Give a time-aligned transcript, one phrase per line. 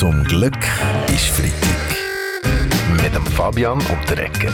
[0.00, 0.56] Zum Glück
[1.08, 1.94] ist Freitag.
[3.02, 4.50] Mit dem Fabian und der Ecker.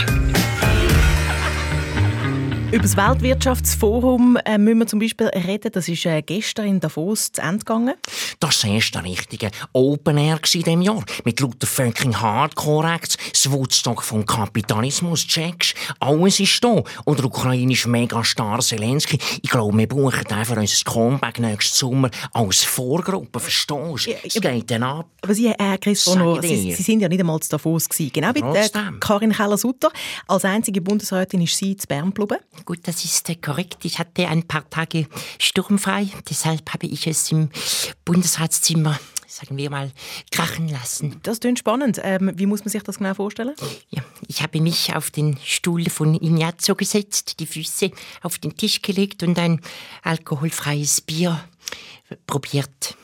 [2.73, 5.71] Über das Weltwirtschaftsforum äh, müssen wir zum Beispiel reden.
[5.73, 7.95] Das ist äh, gestern in Davos zu Ende gegangen.
[8.41, 11.05] Das war das erste richtige Open Air in diesem Jahr.
[11.25, 15.75] Mit lauter fucking Hardcore Acts, das Woodstock vom Kapitalismus, checkst.
[16.01, 16.83] Alles ist da.
[17.05, 19.19] Und der ukrainische Megastar Zelensky.
[19.43, 23.39] Ich glaube, wir brauchen den für unser Comeback nächsten Sommer als Vorgruppe.
[23.39, 24.11] Verstehst du?
[24.11, 25.07] Ja, Es geht dann ab.
[25.23, 26.73] Aber Sie, äh, Chris ich Sie.
[26.73, 28.11] Sie sind ja nicht einmal zu Davos gewesen.
[28.13, 28.69] Genau wie äh.
[28.99, 29.91] Karin Keller-Sutter.
[30.27, 32.43] Als einzige Bundesrätin ist sie zu Bern geblieben.
[32.65, 33.85] Gut, das ist äh, korrekt.
[33.85, 35.07] Ich hatte ein paar Tage
[35.39, 36.09] sturmfrei.
[36.29, 37.51] Deshalb habe ich es im
[38.05, 39.93] Bundesratszimmer, sagen wir mal,
[40.31, 41.21] krachen lassen.
[41.23, 42.01] Das klingt spannend.
[42.03, 43.55] Ähm, wie muss man sich das genau vorstellen?
[43.91, 47.91] Ja, ich habe mich auf den Stuhl von Ignazio gesetzt, die Füße
[48.23, 49.61] auf den Tisch gelegt und ein
[50.03, 51.45] alkoholfreies Bier
[52.27, 52.97] probiert.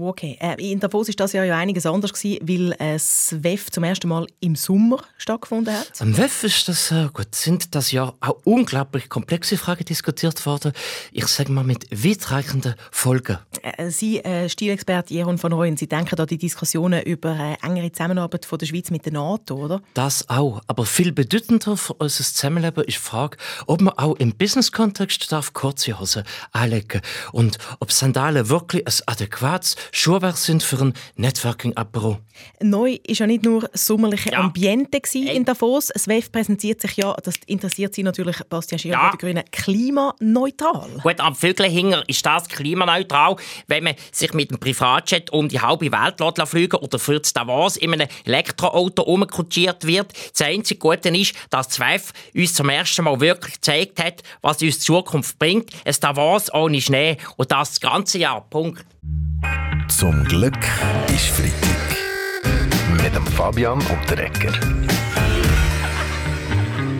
[0.00, 0.36] Okay.
[0.40, 4.08] Äh, in Davos ist das ja einiges anders gewesen, weil äh, das WEF zum ersten
[4.08, 6.00] Mal im Sommer stattgefunden hat.
[6.00, 10.72] Am WEF ist das äh, gut, sind das Jahr auch unglaublich komplexe Fragen diskutiert worden.
[11.12, 13.38] Ich sage mal mit weitreichenden Folgen.
[13.62, 17.92] Äh, Sie, äh, Stilexperte Jeroen von Rooyen, Sie denken an die Diskussionen über äh, engere
[17.92, 19.80] Zusammenarbeit von der Schweiz mit der NATO, oder?
[19.94, 20.60] Das auch.
[20.66, 25.52] Aber viel bedeutender für unser Zusammenleben ist die Frage, ob man auch im Business-Kontext darf
[25.52, 27.00] kurze Hosen anlegen
[27.30, 29.51] und ob Sandalen wirklich ein adäquates
[29.92, 32.18] Schuhwerk sind für ein Networking-Apero.
[32.60, 34.40] Neu ist ja nicht nur das sommerliche Ja.
[34.40, 35.88] Ambiente in Davos.
[35.88, 39.10] Das WEF präsentiert sich ja, das interessiert Sie natürlich, Bastian Schirr Ja.
[39.10, 40.88] von den Grünen, klimaneutral.
[41.02, 43.36] Gut, am Vögelhinger ist das klimaneutral,
[43.66, 47.92] wenn man sich mit dem Privatjet um die halbe Welt fliegen oder für Davos in
[47.92, 50.12] einem Elektroauto umkutschiert wird.
[50.32, 54.62] Das einzige Gute ist, dass das WEF uns zum ersten Mal wirklich gezeigt hat, was
[54.62, 55.70] uns die Zukunft bringt.
[55.84, 58.42] Ein Davos ohne Schnee und das das ganze Jahr.
[58.50, 58.84] Punkt.
[59.96, 60.58] Zum Glück
[61.08, 61.96] ist Freitag.
[63.02, 64.52] Mit dem Fabian und der Ecker.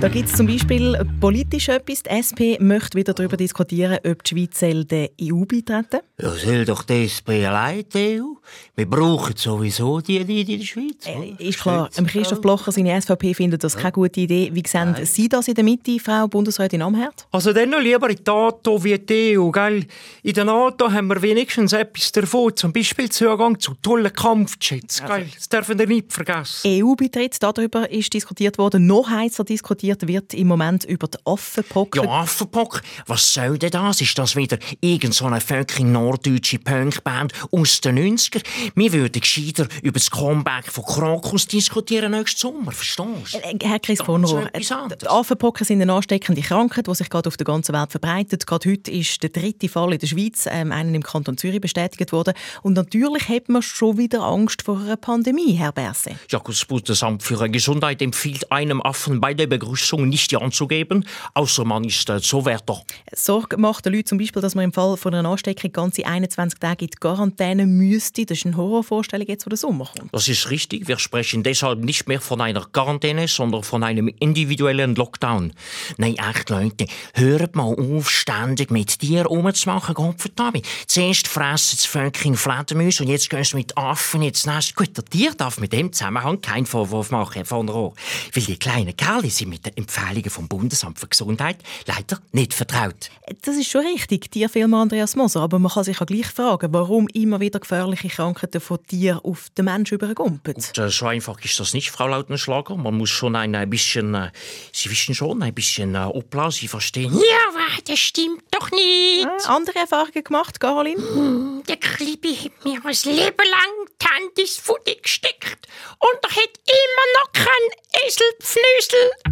[0.03, 2.03] Da gibt es zum Beispiel politisch etwas.
[2.03, 6.83] Die SP möchte wieder darüber diskutieren, ob die Schweiz der EU beitreten Ja, soll doch
[6.83, 8.35] die SP allein die EU?
[8.75, 11.07] Wir brauchen sowieso die, die in der Schweiz.
[11.07, 14.51] äh, Ist klar, ähm, Christoph Blocher, seine SVP, findet das keine gute Idee.
[14.53, 17.29] Wie sehen Sie das in der Mitte, Frau Bundesrätin Amherd?
[17.31, 19.87] Also dann noch lieber in die NATO wie die EU, gell?
[20.25, 25.29] In der NATO haben wir wenigstens etwas davon, zum Beispiel Zugang zu tollen Kampfjets, gell?
[25.33, 26.83] Das dürfen wir nicht vergessen.
[26.83, 28.89] EU-Beitritt, darüber ist diskutiert worden.
[28.89, 32.03] Noch heißer diskutiert wird im Moment über die Affenpocken.
[32.03, 34.01] Ja, Affenpock, was soll denn das?
[34.01, 38.43] Ist das wieder irgend so eine fucking norddeutsche Punkband aus den 90er?
[38.75, 43.39] Wir würden gescheiter über das Comeback von Krokus diskutieren nächsten Sommer, verstehst du?
[43.39, 47.37] Äh, Herr Chris von Rohr, äh, Affenpocken sind eine ansteckende Krankheit, die sich gerade auf
[47.37, 48.47] der ganzen Welt verbreitet.
[48.47, 52.13] Gerade heute ist der dritte Fall in der Schweiz, ähm, einen im Kanton Zürich bestätigt
[52.13, 52.35] worden.
[52.63, 56.13] Und natürlich hat man schon wieder Angst vor einer Pandemie, Herr Berse.
[56.31, 61.05] Ja, das Bundesamt für Gesundheit empfiehlt einem Affen bei der Begrüßung nicht anzugeben,
[61.35, 62.83] außer man ist äh, so Wärter.
[63.15, 66.59] Sorge macht den Leuten zum Beispiel, dass man im Fall von einer Ansteckung ganze 21
[66.59, 68.25] Tage in die Quarantäne müsste.
[68.27, 70.13] Das ist eine Horrorvorstellung jetzt, wo der Sommer kommt.
[70.13, 70.89] Das ist richtig.
[70.89, 75.53] Wir sprechen deshalb nicht mehr von einer Quarantäne, sondern von einem individuellen Lockdown.
[75.97, 80.63] Nein, echt, Leute, hört mal auf, ständig mit dir rumzumachen, Gottverdammt.
[80.87, 84.75] Zuerst fressen sie fucking Fledermäuse und jetzt gehen sie mit Affen ins Nest.
[84.75, 87.95] Gut, der Tier darf mit dem Zusammenhang keinen Vorwurf machen, von Rohr.
[88.35, 93.11] Weil die kleinen Kerle sind mit den Empfehlungen vom Bundesamt für Gesundheit leider nicht vertraut.
[93.43, 95.41] Das ist schon richtig, Tierfilm Andreas Moser.
[95.41, 99.49] Aber man kann sich auch gleich fragen, warum immer wieder gefährliche Krankheiten von Tier auf
[99.57, 100.57] den Menschen übergumpen.
[100.57, 102.77] Äh, So einfach ist das nicht, Frau Lautenschlager.
[102.77, 104.31] Man muss schon ein äh, bisschen, äh,
[104.73, 107.13] Sie wissen schon, ein bisschen äh, Opla, Sie verstehen.
[107.15, 109.29] Ja, aber das stimmt doch nicht.
[109.47, 111.63] Andere Erfahrungen gemacht, Caroline?
[111.69, 115.67] Der Klippi hat mir ein Leben lang die Hand ins Futter gesteckt
[115.99, 119.32] und er hat immer noch kein Eselpfnüsel.